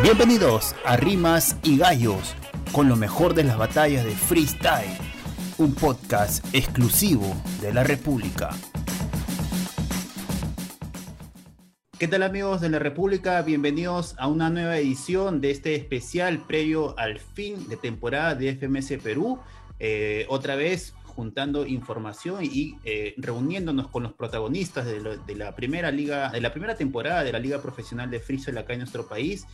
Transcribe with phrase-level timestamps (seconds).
[0.00, 2.34] Bienvenidos a Rimas y Gallos,
[2.72, 4.96] con lo mejor de las batallas de freestyle,
[5.58, 8.50] un podcast exclusivo de la República.
[11.98, 13.42] ¿Qué tal amigos de la República?
[13.42, 19.00] Bienvenidos a una nueva edición de este especial previo al fin de temporada de FMS
[19.02, 19.38] Perú.
[19.78, 26.30] Eh, otra vez juntando información y eh, reuniéndonos con los protagonistas de, la primera liga,
[26.30, 29.46] de la primera temporada de la Liga Profesional de Freestyle acá en nuestro país.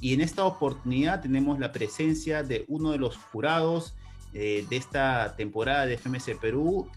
[0.00, 3.94] Y en esta oportunidad tenemos la presencia de uno de los jurados
[4.34, 6.88] eh, de esta temporada de FMS Perú,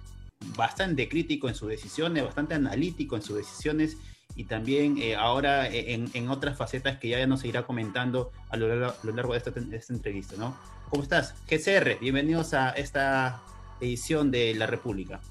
[0.58, 3.98] bastante crítico en sus decisiones, bastante analítico en sus decisiones
[4.36, 9.34] y también eh, ahora en, otras facetas que ya nos irá comentando a lo, largo
[9.34, 10.56] de esta, de esta entrevista, ¿no?
[10.90, 11.36] ¿Cómo estás?
[11.50, 13.42] GCR, bienvenidos a esta
[13.80, 15.22] edición de La República.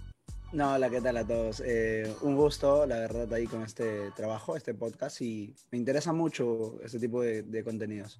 [0.50, 1.62] No, hola, ¿qué tal a todos?
[1.64, 6.80] Eh, un gusto, la verdad, ahí con este trabajo, este podcast, y me interesa mucho
[6.82, 8.18] este tipo de, contenidos.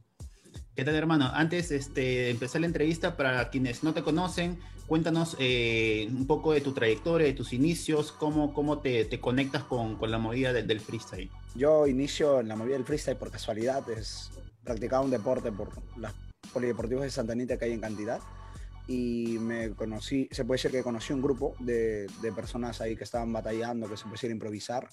[0.74, 1.30] ¿Qué tal, hermano?
[1.33, 6.53] Antes este, de empezar la entrevista, para quienes no te conocen, cuéntanos eh, un poco
[6.53, 10.53] de tu trayectoria, de tus inicios, cómo, cómo te, te conectas con, con, la movida
[10.53, 11.31] del, del, freestyle.
[11.55, 14.31] Yo inicio en la movida del freestyle por casualidad, es
[14.62, 16.12] practicaba un deporte por las
[16.53, 18.20] polideportivos de Santa Anita que hay en cantidad
[18.89, 23.05] y me conocí, se puede decir que conocí un grupo de, de personas ahí que
[23.05, 24.89] estaban batallando, que se pusieron a improvisar,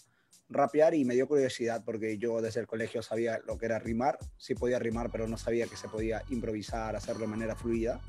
[0.49, 4.19] rapear y me dio curiosidad porque yo desde el colegio sabía lo que era rimar,
[4.38, 8.01] sí podía rimar, pero no sabía que se podía improvisar, hacerlo de manera fluida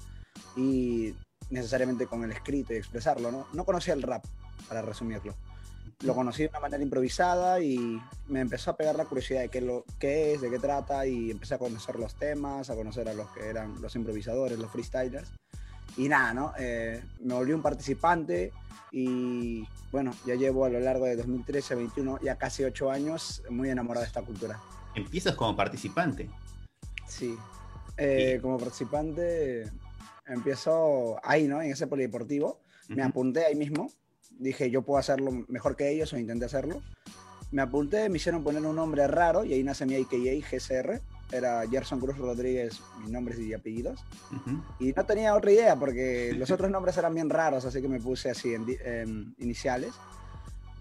[0.57, 1.15] y
[1.51, 3.47] necesariamente con el escrito y expresarlo, ¿no?
[3.53, 4.25] No conocía el rap,
[4.69, 5.37] para resumirlo.
[6.01, 9.61] Lo conocí de una manera improvisada y me empezó a pegar la curiosidad de qué,
[9.61, 13.15] lo, qué es, de qué trata y empecé a conocer los temas, a conocer a
[13.15, 15.33] los que eran los improvisadores, los freestylers
[15.97, 16.53] y nada, ¿no?
[16.59, 18.53] Eh, me volví un participante
[18.93, 23.71] y bueno, ya llevo a lo largo de 2013, 21, ya casi ocho años muy
[23.71, 24.61] enamorado de esta cultura.
[24.95, 26.29] ¿Empiezas como participante?
[27.07, 27.37] Sí,
[27.97, 29.71] eh, como participante
[30.27, 31.63] empiezo ahí, ¿no?
[31.63, 32.61] En ese polideportivo.
[32.89, 33.91] Me apunté ahí mismo.
[34.39, 36.83] Dije, yo puedo hacerlo mejor que ellos o intenté hacerlo.
[37.51, 41.01] Me apunté, me hicieron poner un nombre raro y ahí nace mi IKA GCR
[41.33, 44.01] era Gerson Cruz Rodríguez, mis nombres y apellidos.
[44.79, 48.01] Y no tenía otra idea porque los otros nombres eran bien raros, así que me
[48.01, 49.93] puse así en, iniciales.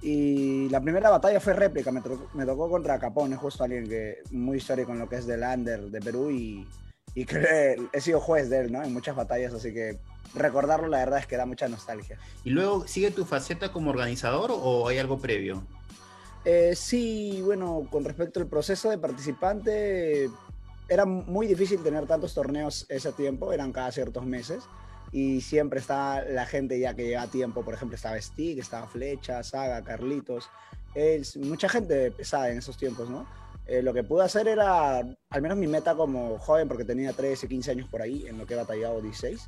[0.01, 2.01] Y la primera batalla fue réplica, me,
[2.33, 5.81] me, tocó contra Capone, justo alguien que muy histórico en lo que es del under
[5.89, 6.67] de Perú y,
[7.15, 8.83] y que he sido juez de él, ¿no?
[8.83, 9.97] En muchas batallas, así que
[10.35, 12.19] recordarlo la verdad es que da mucha nostalgia.
[12.43, 15.65] ¿Y luego sigue tu faceta como organizador o hay algo previo?
[16.45, 20.29] Eh, sí, bueno, con respecto al proceso de participante,
[20.87, 24.63] era muy difícil tener tantos torneos ese tiempo, eran cada ciertos meses.
[25.11, 29.41] Y siempre está la gente ya que lleva tiempo, por ejemplo, estaba Stick, estaba Flecha,
[29.43, 30.49] Saga, Carlitos.
[30.93, 33.25] Es, mucha gente pesada en esos tiempos, ¿no?
[33.65, 37.47] Eh, lo que pude hacer era, al menos mi meta como joven, porque tenía 13,
[37.47, 39.47] 15 años por ahí, en lo que he batallado 16,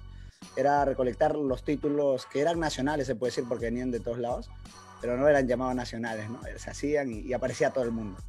[0.55, 4.49] era recolectar los títulos que eran nacionales, se puede decir, porque venían de todos lados,
[5.01, 6.41] pero no eran llamados nacionales, ¿no?
[6.57, 8.19] Se hacían y, aparecía todo el mundo.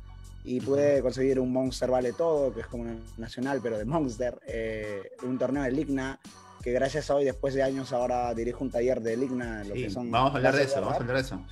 [0.45, 4.39] Y pude conseguir un Monster Vale Todo, que es como un nacional, pero de Monster,
[4.47, 6.21] eh, un torneo de Ligna,
[6.63, 9.65] que gracias a hoy, después de años, ahora dirijo un taller de Ligna.
[9.65, 11.43] Lo que son vamos a hablar de eso, vamos a hablar de eso.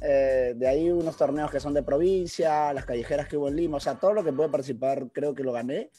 [0.00, 3.78] Eh, de ahí unos torneos que son de provincia, las callejeras que hubo en Lima,
[3.78, 5.90] o sea, todo lo que pude participar creo que lo gané,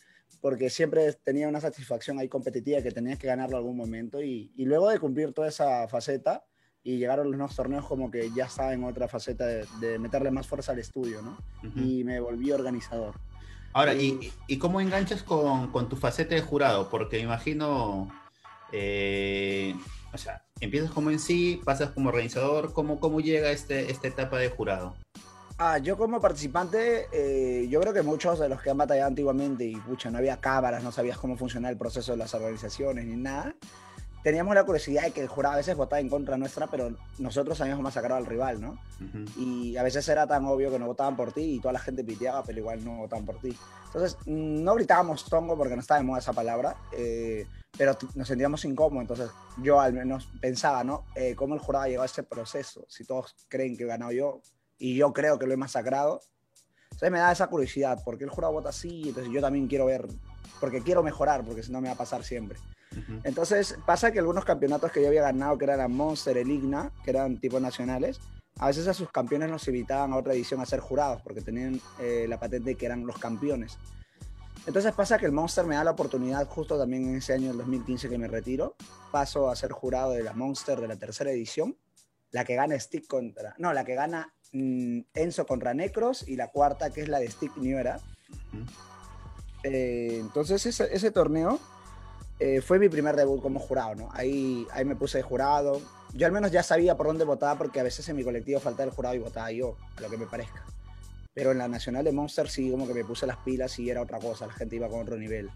[0.42, 4.66] porque siempre tenía una satisfacción ahí competitiva que tenías que ganarlo algún momento y, y
[4.66, 6.46] luego de cumplir toda esa faceta,
[6.84, 10.48] y llegaron los nuevos torneos como que ya estaba en otra faceta de, meterle más
[10.48, 11.38] fuerza al estudio, ¿no?
[11.76, 13.16] Y me volví organizador.
[13.74, 16.90] Ahora, ¿y, y cómo enganchas con, con, tu faceta de jurado?
[16.90, 18.10] Porque imagino,
[18.72, 19.76] eh,
[20.12, 24.38] o sea, empiezas como en sí, pasas como organizador, ¿cómo, cómo llega este, esta etapa
[24.38, 24.96] de jurado?
[25.62, 29.66] Ah, yo como participante, eh, yo creo que muchos de los que han batallado antiguamente
[29.66, 33.18] y pucha, no había cámaras, no sabías cómo funcionaba el proceso de las organizaciones ni
[33.18, 33.54] nada,
[34.24, 37.60] teníamos la curiosidad de que el jurado a veces votaba en contra nuestra, pero nosotros
[37.62, 38.78] habíamos masacrado al rival, ¿no?
[39.38, 42.04] Y a veces era tan obvio que no votaban por ti y toda la gente
[42.04, 43.58] piteaba, pero igual no votaban por ti.
[43.86, 48.64] Entonces, no gritábamos tongo porque no estaba de moda esa palabra, eh, pero nos sentíamos
[48.66, 49.02] incómodos.
[49.10, 51.06] Entonces, yo al menos pensaba, ¿no?
[51.16, 52.86] Eh, ¿Cómo el jurado llegó a ese proceso?
[52.88, 54.42] Si todos creen que he ganado yo
[54.78, 56.22] y yo creo que lo he masacrado.
[56.92, 59.04] Entonces, me da esa curiosidad, ¿por qué el jurado vota así?
[59.08, 60.06] Entonces, yo también quiero ver,
[60.60, 62.60] porque quiero mejorar, porque si no me va a pasar siempre.
[63.24, 66.92] Entonces pasa que algunos campeonatos que yo había ganado, que eran la Monster, el Igna,
[67.04, 68.20] que eran tipo nacionales,
[68.58, 71.80] a veces a sus campeones nos invitaban a otra edición a ser jurados, porque tenían
[72.00, 73.78] eh, la patente que eran los campeones.
[74.68, 77.58] Entonces pasa que el Monster me da la oportunidad, justo también en ese año del
[77.58, 78.76] 2015 que me retiro,
[79.12, 81.78] paso a ser jurado de la Monster de la tercera edición,
[82.32, 86.50] la que gana Stick contra, no, la que gana mm, Enzo contra Necros y la
[86.50, 88.00] cuarta que es la de Stick New Era.
[89.64, 91.60] Eh, entonces ese, torneo
[92.40, 94.10] eh, fue mi primer debut como jurado, ¿no?
[94.14, 95.82] Ahí, ahí me puse de jurado.
[96.14, 98.86] Yo al menos ya sabía por dónde votaba porque a veces en mi colectivo faltaba
[98.86, 100.64] el jurado y votaba yo, a lo que me parezca.
[101.34, 104.02] Pero en la Nacional de Monster sí como que me puse las pilas y era
[104.02, 105.50] otra cosa, la gente iba con otro nivel.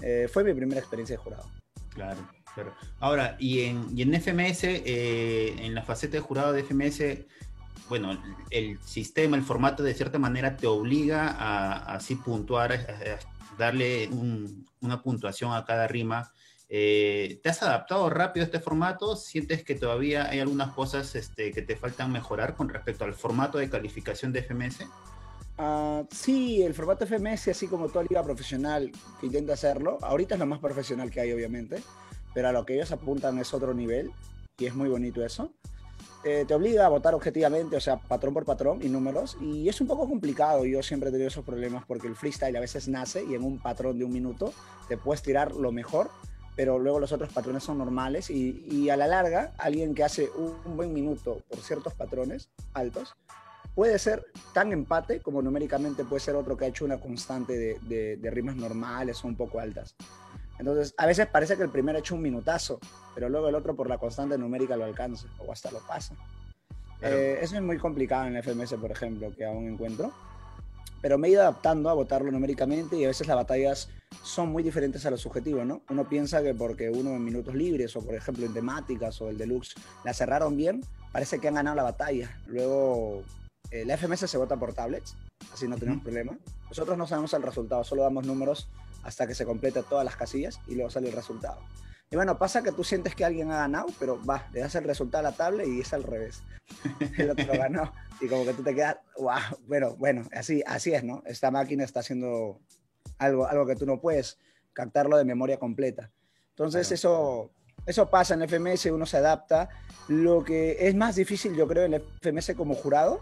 [0.00, 1.44] Eh, fue mi primera experiencia de jurado.
[1.90, 2.20] Claro,
[2.54, 2.72] claro.
[3.00, 7.26] Ahora, y en, y en FMS, en la faceta de jurado de FMS,
[7.88, 8.20] bueno,
[8.50, 13.18] el sistema, el formato de cierta manera te obliga a, así puntuar, a,
[13.58, 14.08] darle
[14.80, 16.32] una puntuación a cada rima.
[16.68, 19.16] Eh, ¿Te has adaptado rápido a este formato?
[19.16, 23.58] ¿Sientes que todavía hay algunas cosas este, que te faltan mejorar con respecto al formato
[23.58, 24.86] de calificación de FMS?
[25.58, 30.38] Ah, sí, el formato FMS, así como toda liga profesional que intenta hacerlo, ahorita es
[30.38, 31.82] lo más profesional que hay, obviamente,
[32.34, 34.10] pero a lo que ellos apuntan es otro nivel
[34.58, 35.54] y es muy bonito eso.
[36.28, 39.80] Eh, te obliga a votar objetivamente, o sea, patrón por patrón y números, y es
[39.80, 40.64] un poco complicado.
[40.64, 43.60] Yo siempre he tenido esos problemas porque el freestyle a veces nace y en un
[43.60, 44.52] patrón de un minuto
[44.88, 46.10] te puedes tirar lo mejor,
[46.56, 50.76] pero luego los otros patrones son normales y, a la larga, alguien que hace un,
[50.76, 53.14] buen minuto por ciertos patrones altos,
[53.76, 58.16] puede ser tan empate como numéricamente puede ser otro que ha hecho una constante de,
[58.16, 59.94] de rimas normales o un poco altas.
[60.58, 62.80] Entonces, a veces parece que el primero ha hecho un minutazo,
[63.14, 66.14] pero luego el otro por la constante numérica lo alcanza o hasta lo pasa.
[67.02, 70.12] Eh, eso es muy complicado en el FMS, por ejemplo, que aún encuentro.
[71.02, 73.90] Pero me he ido adaptando a votarlo numéricamente y a veces las batallas
[74.22, 75.82] son muy diferentes a lo subjetivo, ¿no?
[75.90, 79.36] Uno piensa que porque uno en minutos libres o, por ejemplo, en temáticas o el
[79.36, 79.74] deluxe
[80.04, 80.82] la cerraron bien,
[81.12, 82.34] parece que han ganado la batalla.
[82.46, 83.22] Luego,
[83.70, 85.16] el FMS se vota por tablets,
[85.52, 86.36] así no tenemos problema.
[86.68, 88.68] Nosotros no sabemos el resultado, solo damos números
[89.06, 91.60] hasta que se complete todas las casillas y luego sale el resultado.
[92.10, 94.84] Y bueno, pasa que tú sientes que alguien ha ganado, pero va, le das el
[94.84, 96.42] resultado a la tabla y es al revés.
[97.18, 97.92] El otro ganó.
[98.20, 101.22] Y como que tú te quedas, wow, bueno, bueno, así, así es, ¿no?
[101.26, 102.60] Esta máquina está haciendo
[103.18, 104.38] algo, algo que tú no puedes
[104.72, 106.10] captarlo de memoria completa.
[106.50, 107.50] Entonces eso,
[107.86, 109.68] eso pasa en FMS, uno se adapta.
[110.08, 113.20] Lo que es más difícil, yo creo, en FMS como jurado,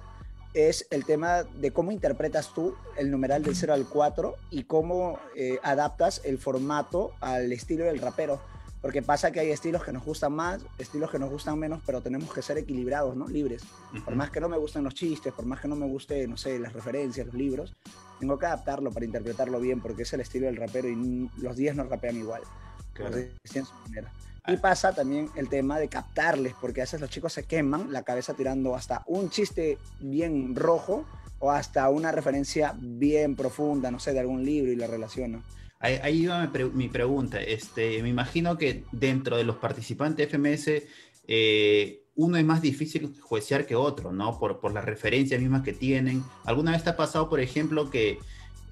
[0.54, 5.18] es el tema de cómo interpretas tú el numeral del 0 al 4 y cómo
[5.36, 8.40] eh, adaptas el formato al estilo del rapero.
[8.80, 12.02] Porque pasa que hay estilos que nos gustan más, estilos que nos gustan menos, pero
[12.02, 13.26] tenemos que ser equilibrados, ¿no?
[13.26, 13.62] Libres.
[14.04, 16.36] Por más que no me gusten los chistes, por más que no me guste, no
[16.36, 17.74] sé, las referencias, los libros,
[18.20, 21.76] tengo que adaptarlo para interpretarlo bien, porque es el estilo del rapero y los 10
[21.76, 22.42] no rapean igual.
[22.94, 23.18] Claro.
[23.44, 24.12] su manera.
[24.46, 28.02] Y pasa también el tema de captarles, porque a veces los chicos se queman la
[28.02, 31.06] cabeza tirando hasta un chiste bien rojo
[31.38, 35.42] o hasta una referencia bien profunda, no sé, de algún libro y la relacionan.
[35.80, 37.40] Ahí, ahí iba mi, pregunta.
[37.40, 40.82] Este, me imagino que dentro de los participantes FMS,
[41.26, 44.38] eh, uno es más difícil juecear que otro, ¿no?
[44.38, 46.22] Por, por las referencias mismas que tienen.
[46.44, 48.18] ¿Alguna vez te ha pasado, por ejemplo, que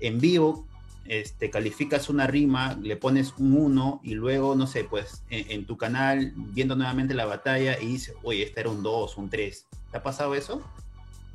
[0.00, 0.66] en vivo
[1.04, 5.76] este, calificas una rima, le pones un 1 y luego, no sé, pues en, tu
[5.76, 9.66] canal, viendo nuevamente la batalla y dices, oye, este era un 2, un 3.
[9.90, 10.62] ¿Te ha pasado eso?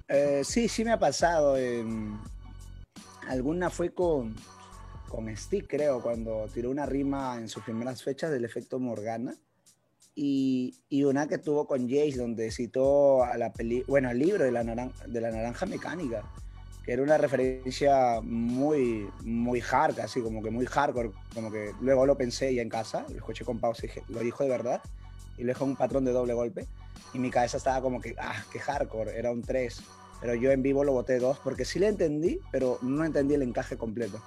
[0.08, 1.56] Eh, sí, sí me ha pasado.
[3.28, 4.36] alguna fue con,
[5.10, 9.36] con Stick, creo, cuando tiró una rima en sus primeras fechas del efecto Morgana.
[10.16, 14.46] Y, y una que tuvo con Jace, donde citó a la peli bueno, el libro
[14.46, 16.24] de la, de la naranja mecánica
[16.88, 22.06] que era una referencia muy, muy hard, así como que muy hardcore, como que luego
[22.06, 24.82] lo pensé ya en casa, lo escuché con pausa y dije, lo dijo de verdad,
[25.38, 26.66] y dejó un patrón de doble golpe,
[27.14, 29.82] y mi cabeza estaba como que, ah, qué hardcore, era un 3,
[30.22, 33.42] pero yo en vivo lo boté 2, porque sí le entendí, pero no entendí el
[33.42, 34.24] encaje completo.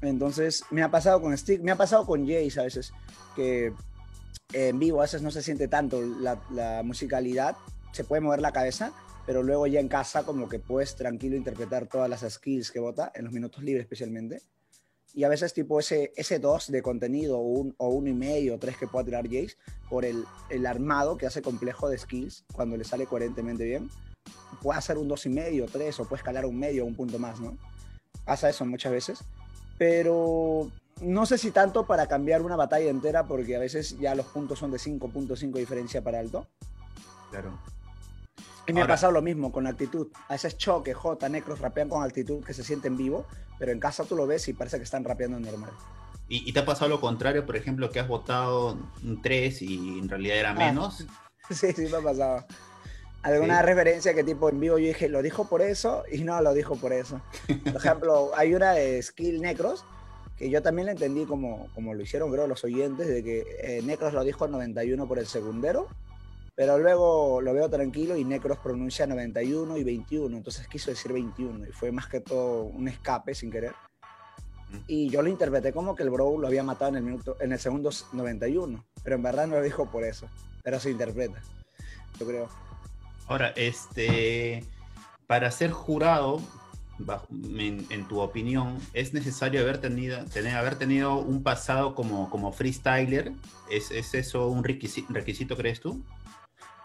[0.00, 2.92] Entonces, me ha pasado con Stick, me ha pasado con Jace a veces,
[3.36, 3.72] que
[4.52, 7.56] en vivo a veces no se siente tanto la, la musicalidad,
[7.92, 8.92] se puede mover la cabeza,
[9.30, 13.12] pero luego ya en casa como que puedes tranquilo interpretar todas las skills que vota,
[13.14, 14.42] en los minutos libres especialmente.
[15.14, 18.56] Y a veces tipo ese, ese 2 de contenido o un, o uno y medio
[18.56, 19.54] o tres que pueda tirar Jace
[19.88, 23.88] por el, el, armado que hace complejo de skills cuando le sale coherentemente bien,
[24.60, 27.38] puede hacer un dos y medio, tres o puede escalar un medio un punto más,
[27.38, 27.56] ¿no?
[28.24, 29.20] Pasa eso muchas veces.
[29.78, 30.72] Pero
[31.02, 34.58] no sé si tanto para cambiar una batalla entera porque a veces ya los puntos
[34.58, 36.48] son de 5.5 diferencia para alto.
[37.30, 37.60] Claro.
[38.70, 40.08] Y me ha pasado lo mismo con actitud.
[40.28, 43.26] A veces Choque, J, Necros rapean con actitud que se sienten vivo,
[43.58, 45.72] pero en casa tú lo ves y parece que están rapeando normal.
[46.28, 50.08] ¿Y, te ha pasado lo contrario, por ejemplo, que has votado un 3 y en
[50.08, 51.04] realidad era ah, menos?
[51.50, 52.44] sí, sí, me ha pasado.
[53.22, 56.54] Alguna referencia que tipo en vivo yo dije, lo dijo por eso y no lo
[56.54, 57.20] dijo por eso.
[57.64, 59.84] Por ejemplo, hay una de Skill Necros
[60.38, 63.82] que yo también la entendí como, como lo hicieron creo los oyentes, de que eh,
[63.82, 65.88] Necros lo dijo 91 por el segundero
[66.60, 71.68] pero luego lo veo tranquilo y Necros pronuncia 91 y 21, entonces quiso decir 21
[71.68, 73.72] y fue más que todo un escape sin querer.
[74.86, 77.52] Y yo lo interpreté como que el bro lo había matado en el, minuto, en
[77.52, 78.84] el segundo 91.
[79.02, 80.28] Pero en verdad no lo dijo por eso.
[80.62, 81.40] Pero se interpreta,
[82.18, 82.48] yo creo.
[83.26, 84.62] Ahora, este,
[85.26, 86.42] para ser jurado,
[87.30, 93.32] en, tu opinión, ¿es necesario haber tenido, tener, haber tenido un pasado como, como freestyler?
[93.70, 96.04] ¿Es, ¿Es eso un requisito, crees tú?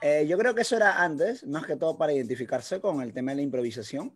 [0.08, 3.32] Eh, yo creo que eso era antes, más que todo para identificarse con el tema
[3.32, 4.14] de la improvisación.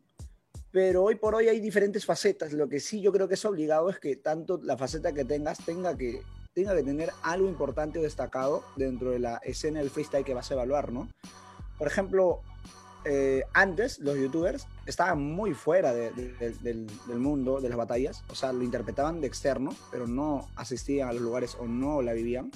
[0.70, 2.54] Pero hoy por hoy hay diferentes facetas.
[2.54, 5.58] Lo que sí yo creo que es obligado es que tanto la faceta que tengas
[5.66, 6.22] tenga que,
[6.54, 10.52] tenga que tener algo importante o destacado dentro de la escena del freestyle que vas
[10.52, 11.10] a evaluar, ¿no?
[11.80, 12.42] Por ejemplo,
[13.04, 18.62] eh, antes los youtubers estaban muy fuera del, mundo de las batallas, o sea, lo
[18.62, 22.52] interpretaban de externo, pero no asistían a los lugares o no la vivían.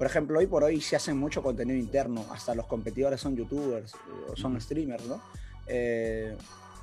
[0.00, 3.92] Por ejemplo, hoy por hoy se hace mucho contenido interno, hasta los competidores son youtubers
[4.34, 5.20] son streamers, ¿no?
[5.66, 6.34] Eh,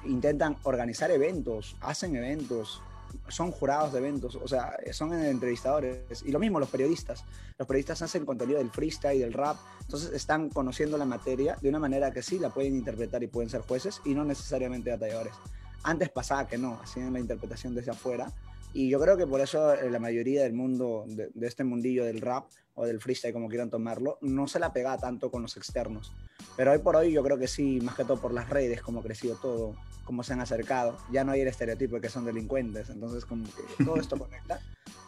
[0.05, 2.79] intentan organizar eventos, hacen eventos,
[3.27, 6.21] son jurados de eventos, o sea, son entrevistadores.
[6.27, 7.23] Y lo mismo los periodistas.
[7.57, 11.79] Los periodistas hacen contenido del freestyle, del rap, entonces están conociendo la materia de una
[11.79, 15.33] manera que sí la pueden interpretar y pueden ser jueces y no necesariamente batalladores.
[15.81, 18.31] Antes pasaba que no, hacían la interpretación desde afuera.
[18.77, 22.05] Y yo creo que por eso eh, la mayoría del mundo, de, de este mundillo
[22.05, 25.57] del rap o del freestyle, como quieran tomarlo, no se la pega tanto con los
[25.57, 26.13] externos.
[26.55, 28.99] Pero hoy por hoy yo creo que sí, más que todo por las redes, como
[28.99, 30.95] ha crecido todo, cómo se han acercado.
[31.11, 34.59] Ya no hay el estereotipo de que son delincuentes, entonces como que todo esto conecta.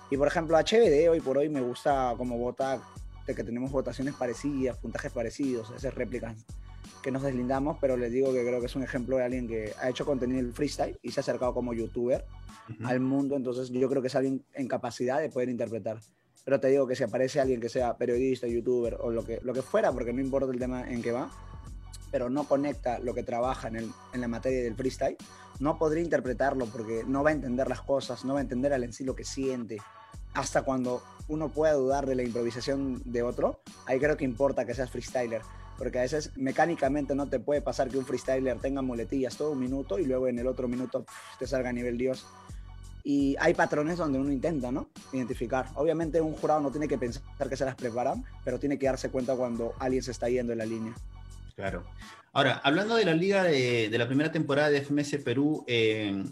[0.09, 2.81] Y por ejemplo, HBD hoy por hoy me gusta como vota,
[3.27, 6.43] de que tenemos votaciones parecidas, puntajes parecidos, esas réplicas
[7.01, 9.73] que nos deslindamos, pero les digo que creo que es un ejemplo de alguien que
[9.81, 12.25] ha hecho contenido en freestyle y se ha acercado como youtuber
[12.83, 15.99] al mundo, entonces yo creo que es alguien en capacidad de poder interpretar.
[16.45, 19.53] Pero te digo que si aparece alguien que sea periodista, youtuber o lo que, lo
[19.53, 21.31] que fuera, porque no importa el tema en que va,
[22.11, 25.17] pero no conecta lo que trabaja en, el, en la materia del freestyle,
[25.59, 28.83] no podría interpretarlo porque no va a entender las cosas, no va a entender al
[28.83, 29.77] en sí lo que siente.
[30.33, 34.73] Hasta cuando uno pueda dudar de la improvisación de otro, ahí creo que importa que
[34.73, 35.41] seas freestyler.
[35.79, 39.59] Porque a veces mecánicamente no te puede pasar que un freestyler tenga muletillas todo un
[39.59, 41.05] minuto y luego en el otro minuto
[41.39, 42.27] te salga a nivel Dios.
[43.01, 44.89] Y hay patrones donde uno intenta, ¿no?
[45.13, 45.67] Identificar.
[45.75, 49.09] Obviamente un jurado no tiene que pensar que se las preparan, pero tiene que darse
[49.09, 50.93] cuenta cuando alguien se está yendo en la línea.
[51.55, 51.85] Claro.
[52.33, 56.23] Ahora, hablando de la liga de, la primera temporada de FMS Perú, eh,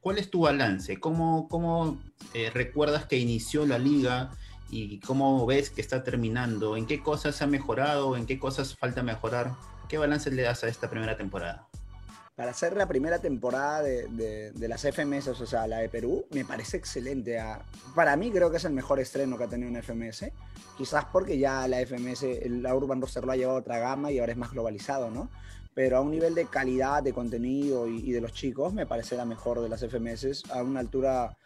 [0.00, 1.00] ¿cuál es tu balance?
[1.00, 1.98] ¿Cómo, cómo
[2.34, 4.30] eh, recuerdas que inició la liga
[4.72, 6.76] y cómo ves que está terminando?
[6.76, 8.16] ¿En qué cosas ha mejorado?
[8.16, 9.52] ¿En qué cosas falta mejorar?
[9.88, 11.68] ¿Qué balance le das a esta primera temporada?
[12.34, 16.78] Para hacer la primera temporada de, las FMS, o sea, la de Perú, me parece
[16.78, 17.38] excelente.
[17.38, 17.62] Ah,
[17.94, 20.32] para mí creo que es el mejor estreno que ha tenido un FMS
[20.76, 24.18] quizás porque ya la FMS, la Urban Roster lo ha llevado a otra gama y
[24.18, 25.28] ahora es más globalizado, ¿no?
[25.74, 29.24] Pero a un nivel de calidad, de contenido y, de los chicos, me parece la
[29.24, 31.36] mejor de las FMS, a una altura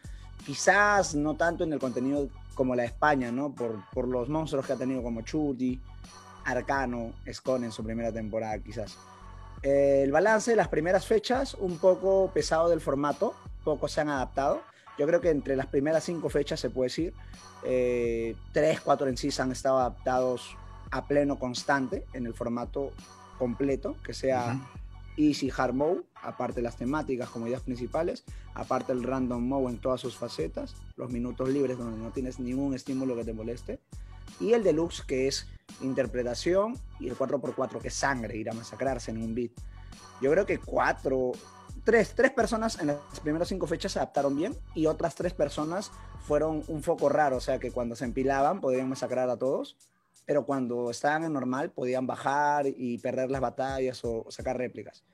[0.45, 3.55] quizás no tanto en el contenido como la España, ¿no?
[3.55, 5.81] Por, por los monstruos que ha tenido como Chuti,
[6.45, 8.97] Arcano, Scon en su primera temporada, quizás.
[9.63, 14.09] Eh, el balance de las primeras fechas, un poco pesado del formato, pocos se han
[14.09, 14.63] adaptado.
[14.99, 17.15] Yo creo que entre las primeras cinco fechas se puede decir,
[17.65, 20.57] eh, tres, cuatro en sí han estado adaptados
[20.91, 22.93] a pleno constante en el formato
[23.39, 24.59] completo, que sea
[25.17, 30.01] Easy Hard Mode, aparte las temáticas como ideas principales, aparte el Random Mode en todas
[30.01, 33.81] sus facetas, los minutos libres donde no tienes ningún estímulo que te moleste,
[34.41, 35.49] y el Deluxe que es
[35.81, 39.53] interpretación y el 4x4 que es sangre, ir a masacrarse en un beat.
[40.21, 41.33] Yo creo que cuatro,
[41.85, 45.91] tres, tres personas en las primeras cinco fechas se adaptaron bien y otras tres personas
[46.27, 49.77] fueron un foco raro, o sea que cuando se empilaban podían masacrar a todos,
[50.27, 55.05] pero cuando estaban en normal podían bajar y perder las batallas o, sacar réplicas.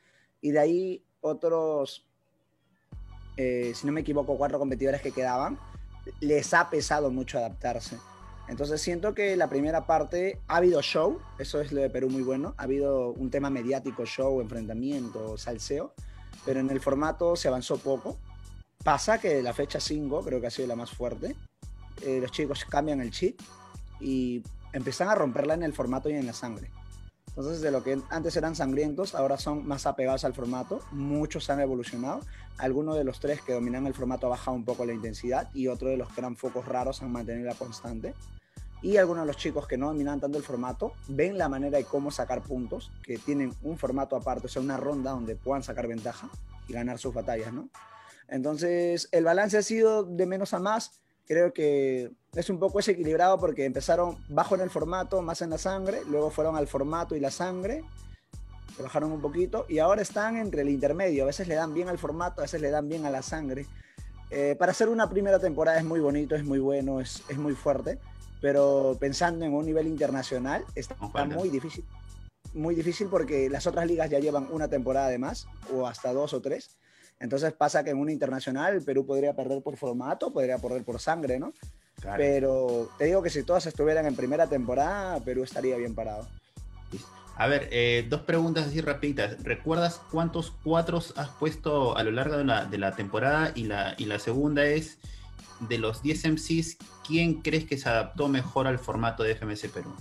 [0.40, 2.08] Y de ahí otros,
[3.36, 5.58] eh, si no me equivoco, cuatro competidores que quedaban,
[6.20, 7.98] les ha pesado mucho adaptarse.
[8.48, 12.22] Entonces siento que la primera parte ha habido show, eso es lo de Perú muy
[12.22, 15.94] bueno, ha habido un tema mediático, show, enfrentamiento, salseo,
[16.44, 18.18] pero en el formato se avanzó poco.
[18.82, 21.36] Pasa que la fecha 5 creo que ha sido la más fuerte.
[22.04, 23.40] Eh, los chicos cambian el chip
[24.00, 24.42] y
[24.72, 26.70] empiezan a romperla en el formato y en la sangre.
[27.28, 30.80] Entonces, de lo que antes eran sangrientos, ahora son más apegados al formato.
[30.90, 32.20] Muchos han evolucionado.
[32.58, 35.68] Algunos de los tres que dominan el formato ha bajado un poco la intensidad y
[35.68, 38.14] otro de los que eran focos raros han mantenido la constante.
[38.82, 41.84] Y algunos de los chicos que no dominan tanto el formato ven la manera de
[41.84, 45.86] cómo sacar puntos, que tienen un formato aparte, o sea, una ronda donde puedan sacar
[45.86, 46.28] ventaja
[46.68, 47.70] y ganar sus batallas, ¿no?
[48.28, 51.01] Entonces, el balance ha sido de menos a más.
[51.26, 55.58] Creo que es un poco desequilibrado porque empezaron bajo en el formato, más en la
[55.58, 57.84] sangre, luego fueron al formato y la sangre,
[58.80, 61.24] bajaron un poquito y ahora están entre el intermedio.
[61.24, 63.66] A veces le dan bien al formato, a veces le dan bien a la sangre.
[64.30, 67.54] Eh, para hacer una primera temporada es muy bonito, es muy bueno, es, es muy
[67.54, 67.98] fuerte,
[68.40, 71.84] pero pensando en un nivel internacional está muy difícil.
[72.54, 76.34] Muy difícil porque las otras ligas ya llevan una temporada de más, o hasta dos
[76.34, 76.76] o tres.
[77.22, 81.38] Entonces pasa que en un internacional Perú podría perder por formato, podría perder por sangre,
[81.38, 81.54] ¿no?
[82.16, 86.26] Pero te digo que si todas estuvieran en primera temporada, Perú estaría bien parado.
[87.36, 89.40] A ver, eh, dos preguntas así rapiditas.
[89.44, 93.52] ¿Recuerdas cuántos cuatros has puesto a lo largo de la, de la temporada?
[93.54, 94.98] Y la, y la segunda es,
[95.60, 96.76] de los 10 MCs,
[97.06, 99.94] ¿quién crees que se adaptó mejor al formato de FMS Perú?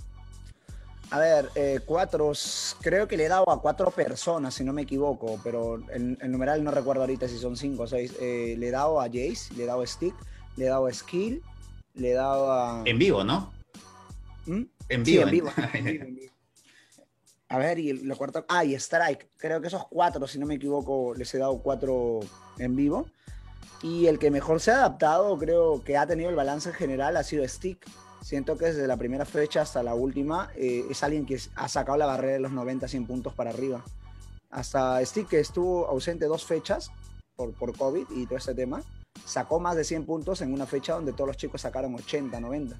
[1.12, 2.32] A ver, eh, cuatro,
[2.80, 6.64] creo que le he dado a cuatro personas, si no me equivoco, pero el, numeral
[6.64, 8.14] no recuerdo ahorita si son cinco o seis.
[8.18, 10.14] Eh, le he dado a Jace, le he dado a Stick,
[10.56, 11.42] le he dado a Skill,
[11.92, 12.82] le he dado a...
[12.86, 13.52] En vivo, ¿no?
[14.46, 14.62] ¿Mm?
[14.88, 15.24] En vivo.
[15.24, 15.50] en vivo.
[17.50, 18.46] A ver, y lo cuarto.
[18.48, 19.28] Ah, y Strike.
[19.36, 22.20] Creo que esos cuatro, si no me equivoco, les he dado cuatro
[22.56, 23.06] en vivo.
[23.82, 27.22] Y el que mejor se ha adaptado, creo que ha tenido el balance general, ha
[27.22, 27.86] sido Stick.
[28.22, 31.98] Siento que desde la primera fecha hasta la última eh, es alguien que ha sacado
[31.98, 33.84] la barrera de los 90, 100 puntos para arriba.
[34.50, 36.90] Hasta Stick, que estuvo ausente dos fechas
[37.34, 38.82] por, por COVID y todo ese tema,
[39.24, 42.78] sacó más de 100 puntos en una fecha donde todos los chicos sacaron 80, 90.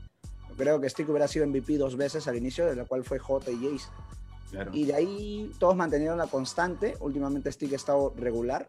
[0.56, 3.50] Creo que Stick hubiera sido MVP dos veces al inicio, de la cual fue J
[3.50, 3.88] y Jace.
[4.72, 6.96] Y de ahí todos mantenieron la constante.
[7.00, 8.68] Últimamente Stick ha estado regular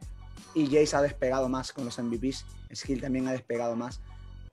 [0.54, 2.46] y Jace ha despegado más con los MVPs.
[2.74, 4.00] Skill también ha despegado más.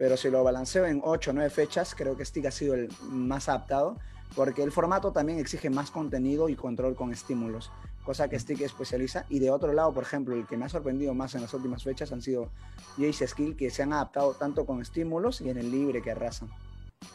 [0.01, 2.89] Pero si lo balanceo en 8 o 9 fechas, creo que Stick ha sido el
[3.11, 3.99] más adaptado
[4.35, 7.71] porque el formato también exige más contenido y control con estímulos,
[8.03, 9.27] cosa que Stick especializa.
[9.29, 11.85] Y de otro lado, por ejemplo, el que me ha sorprendido más en las últimas
[11.85, 12.49] fechas han sido
[12.97, 16.49] Jace Skill, que se han adaptado tanto con estímulos y en el libre que arrasan.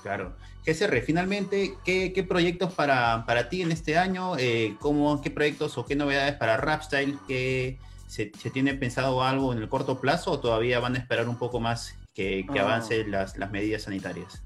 [0.04, 0.36] Claro.
[0.64, 4.38] GSR, finalmente, ¿qué, proyectos para, para, ti en este año?
[4.38, 7.18] Eh, ¿cómo, ¿Qué proyectos o qué novedades para Rapstyle?
[7.28, 11.38] ¿Qué, se, tiene pensado algo en el corto plazo o todavía van a esperar un
[11.38, 14.42] poco más que, que avancen las, las, medidas sanitarias?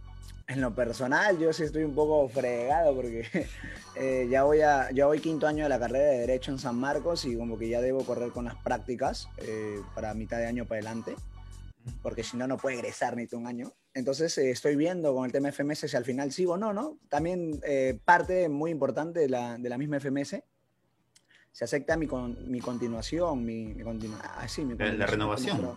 [0.47, 3.25] En lo personal, yo sí estoy un poco fregado porque
[3.95, 6.75] eh, ya, voy a, ya voy quinto año de la carrera de Derecho en San
[6.75, 10.65] Marcos y como que ya debo correr con las prácticas eh, para mitad de año
[10.65, 11.15] para adelante
[12.01, 13.73] porque si no, no puede egresar ni un año.
[13.93, 16.97] Entonces eh, estoy viendo con el tema FMS si al final sigo o no, ¿no?
[17.09, 20.41] También eh, parte muy importante de la, de la, misma FMS,
[21.51, 22.07] se acepta mi,
[22.47, 23.83] mi continuación, mi, mi,
[24.37, 25.75] así, mi la renovación.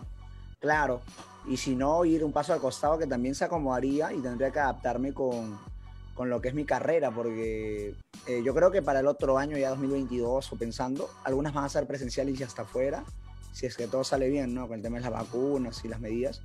[0.63, 1.01] Claro,
[1.45, 4.59] y si no, ir un paso al costado que también se acomodaría y tendría que
[4.59, 5.59] adaptarme con,
[6.15, 7.95] con lo que es mi carrera, porque
[8.27, 11.69] eh, yo creo que para el otro año, ya 2022 o pensando, algunas van a
[11.69, 13.03] ser presenciales y hasta afuera,
[13.51, 14.69] si es que todo sale bien, ¿no?
[14.69, 16.41] Con el tema de las vacunas y las medidas.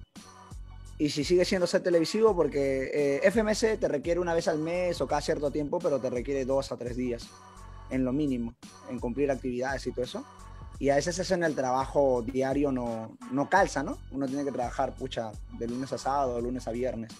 [0.98, 5.00] Y si sigue siendo ser televisivo, porque eh, FMS te requiere una vez al mes
[5.00, 7.28] o cada cierto tiempo, pero te requiere dos a tres días,
[7.88, 8.56] en lo mínimo,
[8.90, 10.24] en cumplir actividades y todo eso.
[10.78, 13.98] Y a veces eso en el trabajo diario no, no calza, ¿no?
[14.12, 17.12] Uno tiene que trabajar, pucha, de lunes a sábado, lunes a viernes.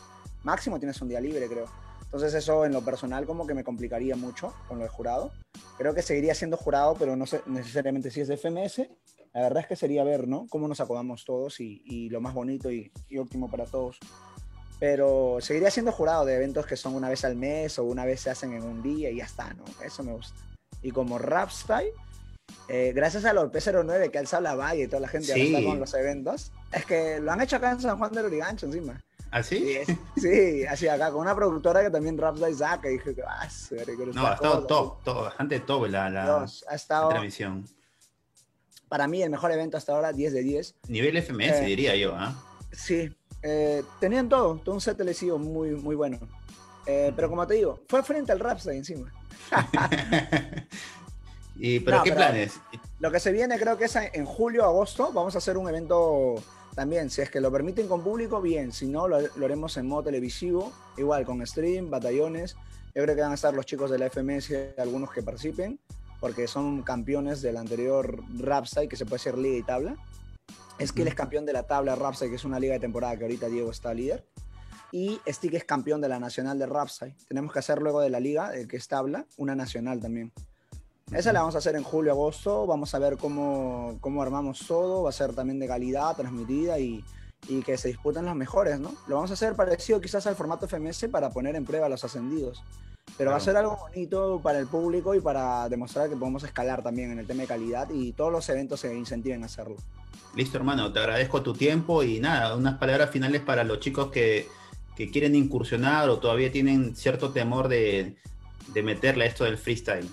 [0.44, 1.66] Máximo tienes un día libre, creo.
[2.03, 5.33] Entonces eso en lo personal como que me complicaría mucho con lo de jurado.
[5.77, 8.88] Creo que seguiría siendo jurado, pero no sé necesariamente si es de FMS
[9.35, 10.47] la verdad es que sería ver, ¿no?
[10.49, 13.99] Cómo nos acomodamos todos y, lo más bonito y, óptimo para todos.
[14.81, 18.21] Pero seguiría siendo jurado de eventos que son una vez al mes o una vez
[18.21, 19.64] se hacen en un día y ya está, ¿no?
[19.85, 20.38] Eso me gusta.
[20.83, 21.92] Y como rap style,
[22.69, 25.65] eh, gracias a los P09 que alza la valle y toda la gente sí.
[25.65, 29.01] con los eventos, es que lo han hecho acá en San Juan del Urigancho encima.
[29.31, 29.77] ¿Ah, sí?
[30.17, 32.89] Sí, así acá, con una productora que también Rapside saca.
[32.89, 33.47] Y dije, ah,
[34.15, 37.67] No, ha estado top, top, bastante top la, la, ha estado, la transmisión
[38.89, 40.75] para mí el mejor evento hasta ahora, 10 de 10.
[40.89, 42.35] Nivel FMS, eh, diría yo, ¿ah?
[42.73, 46.19] Sí, eh, tenían todo, todo un set televisivo muy, muy bueno.
[46.87, 49.13] Eh, pero como te digo, fue frente al Rapside encima.
[51.59, 52.61] ¿Y, ¿Pero qué planes?
[53.01, 56.37] Lo que se viene creo que es en julio, agosto, vamos a hacer un evento
[56.75, 59.87] también, si es que lo permiten con público, bien, si no, lo, lo haremos en
[59.88, 62.57] modo televisivo, igual con stream, batallones.
[62.94, 65.79] Yo creo que van a estar los chicos de la FMS, algunos que participen
[66.21, 69.97] porque son campeones del anterior Rapside, que se puede ser liga y tabla.
[70.79, 73.16] Es que él es campeón de la tabla Rapside, que es una liga de temporada
[73.16, 74.25] que ahorita Diego está líder.
[74.90, 77.14] Y Stick es campeón de la nacional de Rapside.
[77.27, 80.33] Tenemos que hacer luego de la liga, el que es tabla, una nacional también.
[81.12, 82.66] Esa la vamos a hacer en julio, agosto.
[82.66, 85.05] Vamos a ver cómo, cómo armamos todo.
[85.05, 87.03] Va a ser también de calidad, transmitida y,
[87.49, 88.92] y que se disputen los mejores, ¿no?
[89.07, 92.62] Lo vamos a hacer parecido quizás al formato FMS para poner en prueba los ascendidos.
[93.16, 96.83] Pero va a ser algo bonito para el público y para demostrar que podemos escalar
[96.83, 99.77] también en el tema de calidad y todos los eventos se incentiven a hacerlo.
[100.37, 104.47] Listo, hermano, te agradezco tu tiempo y nada, unas palabras finales para los chicos que,
[104.94, 108.16] que quieren incursionar o todavía tienen cierto temor de,
[108.75, 110.09] de meterle a esto del freestyle.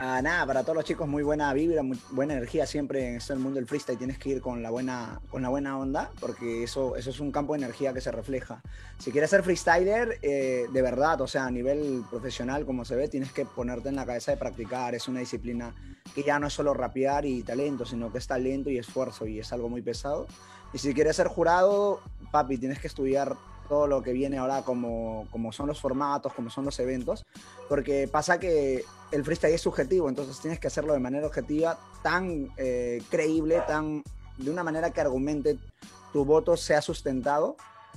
[0.00, 3.34] Ah, nada, para todos los chicos muy buena vibra, muy buena energía siempre en este
[3.34, 3.98] mundo del freestyle.
[3.98, 7.32] Tienes que ir con la buena, con la buena onda, porque eso, eso es un
[7.32, 8.62] campo de energía que se refleja.
[8.98, 13.08] Si quieres ser freestyler, eh, de verdad, o sea, a nivel profesional, como se ve,
[13.08, 14.94] tienes que ponerte en la cabeza de practicar.
[14.94, 15.74] Es una disciplina
[16.14, 19.40] que ya no es solo rapear y talento, sino que es talento y esfuerzo, y
[19.40, 20.28] es algo muy pesado.
[20.72, 23.34] Y si quieres ser jurado, papi, tienes que estudiar
[23.68, 27.26] todo lo que viene ahora como, como son los formatos, como son los eventos,
[27.68, 32.50] porque pasa que el freestyle es subjetivo, entonces tienes que hacerlo de manera objetiva, tan
[32.56, 34.02] eh, creíble, tan
[34.36, 35.58] de una manera que argumente
[36.12, 37.56] tu voto sea sustentado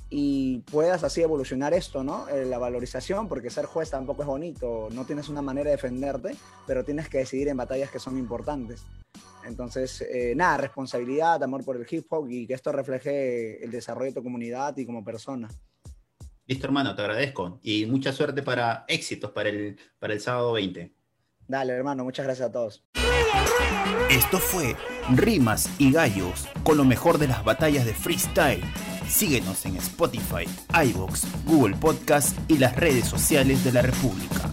[0.10, 2.28] y puedas así evolucionar esto, ¿no?
[2.28, 6.36] Eh, la valorización, porque ser juez tampoco es bonito, no tienes una manera de defenderte,
[6.68, 8.84] pero tienes que decidir en batallas que son importantes.
[9.46, 14.12] Entonces, eh, nada, responsabilidad, amor por el hip hop y que esto refleje el desarrollo
[14.12, 15.50] de tu comunidad y como persona.
[16.48, 17.60] Listo, hermano, te agradezco.
[17.64, 20.94] Y mucha suerte para éxitos para el, para el sábado 20.
[21.48, 22.84] Dale, hermano, muchas gracias a todos.
[24.10, 24.76] Esto fue
[25.16, 28.64] Rimas y Gallos con lo mejor de las batallas de freestyle.
[29.08, 34.52] Síguenos en Spotify, iVoox, Google Podcast y las redes sociales de la República.